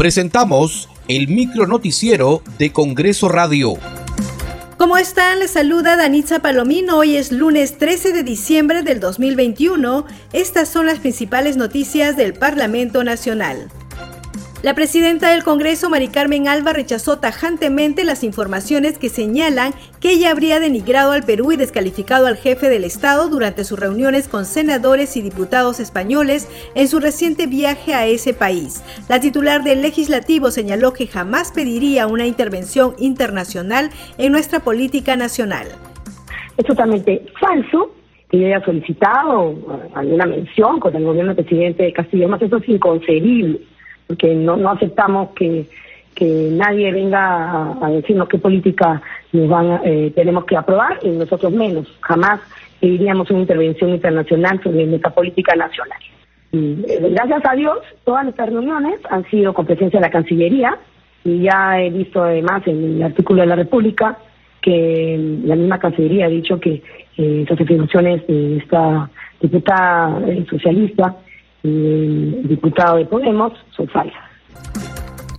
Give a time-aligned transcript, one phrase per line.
[0.00, 3.74] Presentamos el micro noticiero de Congreso Radio.
[4.78, 5.40] ¿Cómo están?
[5.40, 6.96] Les saluda Danitza Palomino.
[6.96, 10.06] Hoy es lunes 13 de diciembre del 2021.
[10.32, 13.70] Estas son las principales noticias del Parlamento Nacional.
[14.62, 19.72] La presidenta del Congreso, Mari Carmen Alba, rechazó tajantemente las informaciones que señalan
[20.02, 24.28] que ella habría denigrado al Perú y descalificado al jefe del Estado durante sus reuniones
[24.28, 28.84] con senadores y diputados españoles en su reciente viaje a ese país.
[29.08, 35.68] La titular del legislativo señaló que jamás pediría una intervención internacional en nuestra política nacional.
[36.58, 37.92] Es totalmente falso
[38.28, 39.54] que ella haya solicitado
[39.94, 43.58] alguna mención con el gobierno del presidente de Castillo, más eso es inconcebible
[44.10, 45.68] porque no, no aceptamos que,
[46.20, 49.00] nadie venga a, decirnos qué política
[49.32, 51.86] nos van eh, tenemos que aprobar y nosotros menos.
[52.00, 52.40] Jamás
[52.78, 55.98] pediríamos una intervención internacional sobre nuestra política nacional.
[56.52, 60.76] Y, eh, gracias a Dios, todas nuestras reuniones han sido con presencia de la Cancillería
[61.24, 64.18] y ya he visto además en el artículo de la República
[64.60, 66.82] que la misma Cancillería ha dicho que
[67.16, 69.08] eh, esas afirmaciones de esta
[69.40, 71.16] diputada socialista
[71.62, 73.52] el diputado de Podemos
[73.92, 74.30] falsas.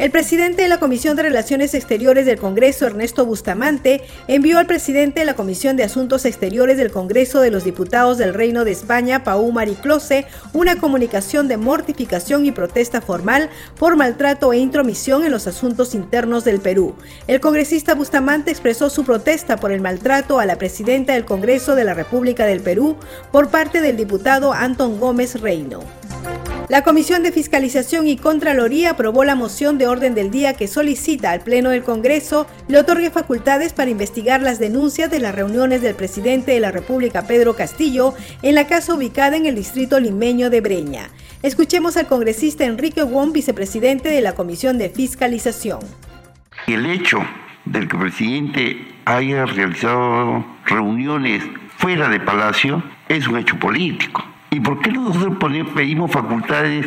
[0.01, 5.19] El presidente de la Comisión de Relaciones Exteriores del Congreso, Ernesto Bustamante, envió al presidente
[5.19, 9.23] de la Comisión de Asuntos Exteriores del Congreso de los Diputados del Reino de España,
[9.23, 15.45] Pau Mariclose, una comunicación de mortificación y protesta formal por maltrato e intromisión en los
[15.45, 16.95] asuntos internos del Perú.
[17.27, 21.83] El congresista Bustamante expresó su protesta por el maltrato a la presidenta del Congreso de
[21.83, 22.95] la República del Perú
[23.31, 26.00] por parte del diputado Anton Gómez Reino.
[26.71, 31.31] La Comisión de Fiscalización y Contraloría aprobó la moción de orden del día que solicita
[31.31, 35.95] al Pleno del Congreso le otorgue facultades para investigar las denuncias de las reuniones del
[35.95, 40.61] presidente de la República, Pedro Castillo, en la casa ubicada en el distrito limeño de
[40.61, 41.09] Breña.
[41.43, 45.81] Escuchemos al congresista Enrique Wong, vicepresidente de la Comisión de Fiscalización.
[46.67, 47.17] El hecho
[47.65, 51.43] del que el presidente haya realizado reuniones
[51.75, 55.37] fuera de Palacio es un hecho político ¿Y por qué nosotros
[55.73, 56.85] pedimos facultades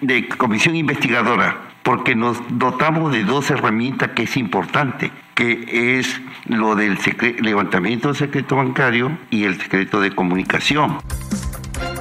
[0.00, 1.70] de comisión investigadora?
[1.84, 6.98] Porque nos dotamos de dos herramientas que es importante, que es lo del
[7.40, 10.98] levantamiento del secreto bancario y el secreto de comunicación.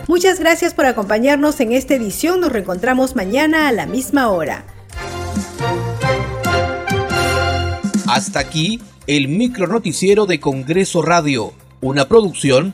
[0.07, 2.41] Muchas gracias por acompañarnos en esta edición.
[2.41, 4.65] Nos reencontramos mañana a la misma hora.
[8.07, 12.73] Hasta aquí el micro noticiero de Congreso Radio, una producción